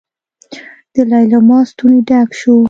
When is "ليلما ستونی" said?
1.11-1.99